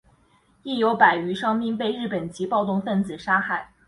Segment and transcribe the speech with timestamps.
[0.63, 3.71] 亦有百余伤兵被日本籍暴动分子杀害。